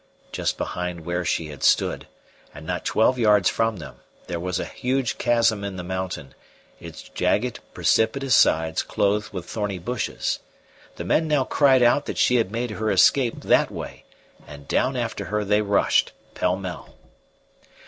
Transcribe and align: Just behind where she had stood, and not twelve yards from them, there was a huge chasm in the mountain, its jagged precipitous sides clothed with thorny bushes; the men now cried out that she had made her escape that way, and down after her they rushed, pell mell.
Just 0.31 0.57
behind 0.57 1.05
where 1.05 1.23
she 1.23 1.49
had 1.49 1.61
stood, 1.61 2.07
and 2.55 2.65
not 2.65 2.85
twelve 2.85 3.19
yards 3.19 3.49
from 3.51 3.77
them, 3.77 3.97
there 4.25 4.39
was 4.39 4.59
a 4.59 4.65
huge 4.65 5.19
chasm 5.19 5.63
in 5.63 5.75
the 5.75 5.83
mountain, 5.83 6.33
its 6.79 7.03
jagged 7.07 7.59
precipitous 7.75 8.35
sides 8.35 8.81
clothed 8.81 9.31
with 9.31 9.45
thorny 9.45 9.77
bushes; 9.77 10.39
the 10.95 11.05
men 11.05 11.27
now 11.27 11.43
cried 11.43 11.83
out 11.83 12.07
that 12.07 12.17
she 12.17 12.37
had 12.37 12.49
made 12.51 12.71
her 12.71 12.89
escape 12.89 13.41
that 13.41 13.69
way, 13.69 14.03
and 14.47 14.67
down 14.67 14.95
after 14.97 15.25
her 15.25 15.45
they 15.45 15.61
rushed, 15.61 16.13
pell 16.33 16.55
mell. 16.55 16.95